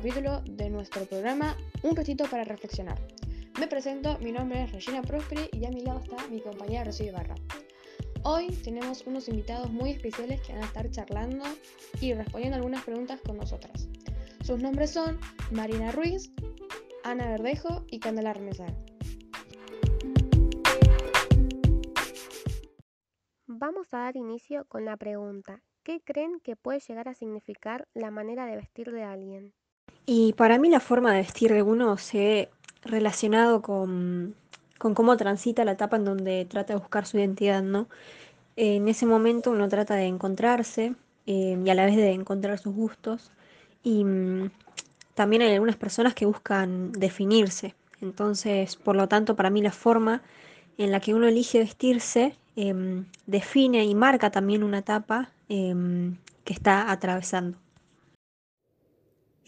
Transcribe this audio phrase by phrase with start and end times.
[0.00, 2.98] capítulo de nuestro programa Un ratito para reflexionar.
[3.58, 7.08] Me presento, mi nombre es Regina Prosperi y a mi lado está mi compañera Rocío
[7.08, 7.34] Ibarra.
[8.22, 11.44] Hoy tenemos unos invitados muy especiales que van a estar charlando
[12.00, 13.88] y respondiendo algunas preguntas con nosotras.
[14.42, 16.32] Sus nombres son Marina Ruiz,
[17.04, 18.74] Ana Verdejo y Candela Remesar.
[23.46, 28.10] Vamos a dar inicio con la pregunta, ¿qué creen que puede llegar a significar la
[28.10, 29.52] manera de vestir de alguien?
[30.12, 32.50] Y para mí la forma de vestir de uno se ve
[32.82, 34.34] relacionado con,
[34.76, 37.88] con cómo transita la etapa en donde trata de buscar su identidad, ¿no?
[38.56, 40.96] En ese momento uno trata de encontrarse
[41.26, 43.30] eh, y a la vez de encontrar sus gustos.
[43.84, 44.50] Y mm,
[45.14, 47.76] también hay algunas personas que buscan definirse.
[48.00, 50.22] Entonces, por lo tanto, para mí la forma
[50.76, 56.52] en la que uno elige vestirse em, define y marca también una etapa em, que
[56.52, 57.56] está atravesando.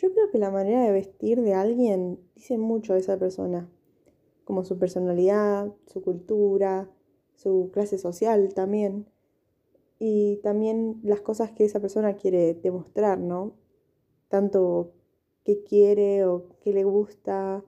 [0.03, 3.71] Yo creo que la manera de vestir de alguien dice mucho de esa persona,
[4.45, 6.91] como su personalidad, su cultura,
[7.37, 9.07] su clase social también,
[10.01, 13.55] y también las cosas que esa persona quiere demostrar, ¿no?
[14.27, 14.93] Tanto
[15.45, 17.63] qué quiere o qué le gusta,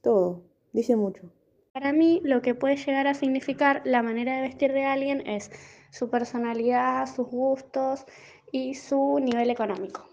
[0.00, 1.30] todo, dice mucho.
[1.72, 5.52] Para mí lo que puede llegar a significar la manera de vestir de alguien es
[5.92, 8.04] su personalidad, sus gustos
[8.50, 10.11] y su nivel económico.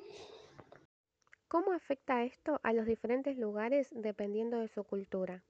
[1.50, 5.42] ¿Cómo afecta esto a los diferentes lugares dependiendo de su cultura?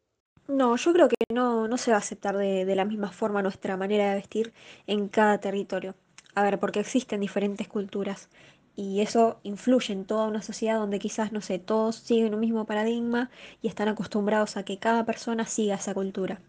[0.48, 3.42] No, yo creo que no, no se va a aceptar de, de la misma forma
[3.42, 4.54] nuestra manera de vestir
[4.88, 5.96] en cada territorio.
[6.36, 8.30] A ver, porque existen diferentes culturas
[8.78, 12.64] y eso influye en toda una sociedad donde quizás, no sé, todos siguen un mismo
[12.64, 13.30] paradigma
[13.62, 16.40] y están acostumbrados a que cada persona siga esa cultura.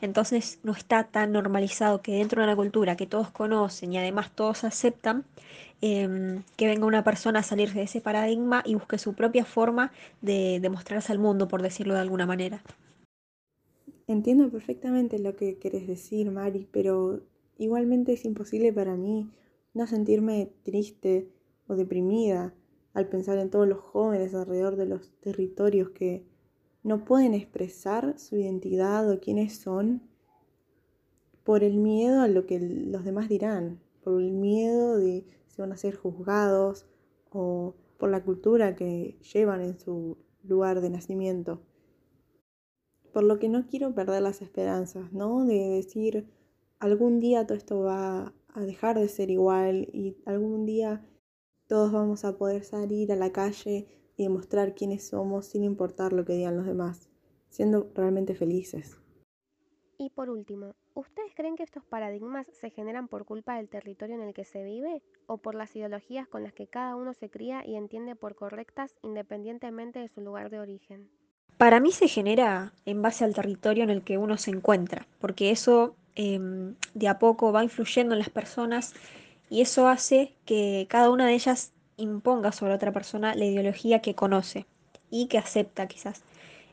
[0.00, 4.32] Entonces no está tan normalizado que dentro de una cultura que todos conocen y además
[4.34, 5.24] todos aceptan,
[5.80, 9.92] em, que venga una persona a salirse de ese paradigma y busque su propia forma
[10.20, 12.62] de, de mostrarse al mundo, por decirlo de alguna manera.
[14.06, 17.22] Entiendo perfectamente lo que querés decir, Mari, pero
[17.58, 19.28] igualmente es imposible para mí
[19.74, 21.28] no sentirme triste
[21.66, 22.54] o deprimida
[22.94, 26.24] al pensar en todos los jóvenes alrededor de los territorios que
[26.82, 30.00] no pueden expresar su identidad o quiénes son
[31.44, 35.72] por el miedo a lo que los demás dirán, por el miedo de si van
[35.72, 36.86] a ser juzgados
[37.30, 41.60] o por la cultura que llevan en su lugar de nacimiento.
[43.12, 45.44] Por lo que no quiero perder las esperanzas, ¿no?
[45.44, 46.28] De decir,
[46.78, 51.04] algún día todo esto va a dejar de ser igual y algún día
[51.66, 56.24] todos vamos a poder salir a la calle y demostrar quiénes somos sin importar lo
[56.24, 57.10] que digan los demás,
[57.48, 59.00] siendo realmente felices.
[59.98, 64.22] Y por último, ¿ustedes creen que estos paradigmas se generan por culpa del territorio en
[64.22, 67.66] el que se vive o por las ideologías con las que cada uno se cría
[67.66, 71.08] y entiende por correctas independientemente de su lugar de origen?
[71.56, 75.50] Para mí se genera en base al territorio en el que uno se encuentra, porque
[75.50, 78.92] eso em, de a poco va influyendo en las personas
[79.48, 84.14] y eso hace que cada una de ellas imponga sobre otra persona la ideología que
[84.14, 84.66] conoce
[85.10, 86.22] y que acepta quizás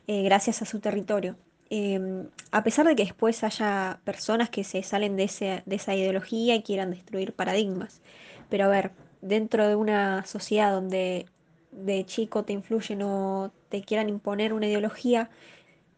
[0.06, 1.36] eh, gracias a su territorio.
[1.76, 6.62] Em, a pesar de que después haya personas que se salen de, esa ideología y
[6.62, 8.00] quieran destruir paradigmas.
[8.48, 8.92] Pero a ver,
[9.22, 11.26] dentro de una sociedad donde
[11.72, 15.30] de chico te influyen o te quieran imponer una ideología,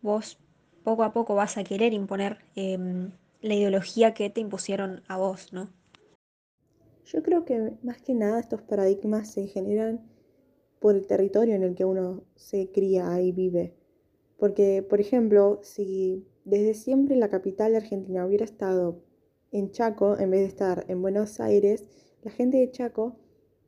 [0.01, 0.39] vos
[0.83, 3.11] poco a poco vas a querer imponer em,
[3.43, 5.69] la ideología que te impusieron a vos, ¿no?
[7.05, 10.01] Yo creo que más que nada estos paradigmas se generan
[10.81, 13.75] por el territorio en el que uno se cría y vive.
[14.39, 19.03] Porque, por ejemplo, si desde siempre la capital de Argentina hubiera estado
[19.51, 21.87] en Chaco en vez de estar en Buenos Aires,
[22.23, 23.17] la gente de Chaco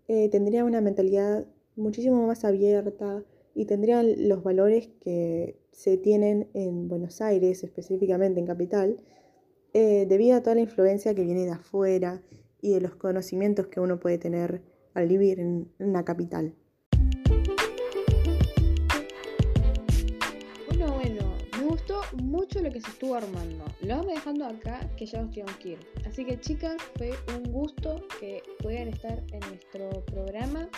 [0.09, 1.47] eh, tendría una mentalidad
[1.77, 3.25] muchísimo más abierta
[3.55, 8.97] y tendrían los valores que se tienen en Buenos Aires, específicamente en capital,
[9.73, 12.23] eh, debido a toda la influencia que viene de afuera
[12.61, 14.63] y de los conocimientos que uno puede tener
[14.95, 16.55] al vivir en una capital.
[22.23, 23.65] Mucho lo que se estuvo armando.
[23.81, 25.79] Lo vamos dejando acá que ya nos tenemos que ir.
[26.07, 30.69] Así que chicas, fue un gusto que puedan estar en nuestro programa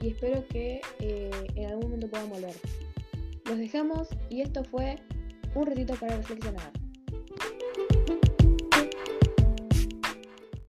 [0.00, 2.54] y espero que eh, en algún momento puedan volver.
[3.44, 4.96] Los dejamos y esto fue
[5.54, 6.85] un ratito para reflexionar.